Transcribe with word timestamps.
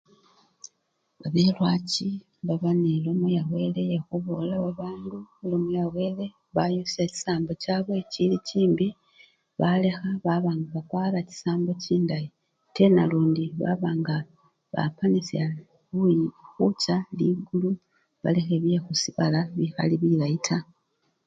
Babelwachi 1.21 2.07
baba 2.47 2.71
nelomo 2.81 3.25
yawele 3.37 3.81
yekhubolela 3.91 4.57
babandu 4.65 5.17
elomo 5.43 5.69
yawele 5.79 6.25
bayusya 6.55 7.03
chisambo 7.11 7.51
chabwe 7.63 7.97
chili 8.13 8.37
chimbii 8.47 8.97
balekha 9.59 10.09
baba 10.25 10.51
nga 10.57 10.69
bakwara 10.75 11.19
chisambo 11.29 11.71
chindayi 11.83 12.27
ate 12.67 12.83
nalundi 12.95 13.45
baba 13.61 13.89
nga 13.99 14.15
bapanisya 14.73 15.43
khuyu! 15.87 16.25
khucha 16.53 16.95
likulu 17.19 17.71
balekhe 18.23 18.53
bibindu 18.55 18.69
byekhusibala 18.71 19.39
bikhali 19.57 19.95
bilayi 20.01 20.37
taa. 20.47 20.65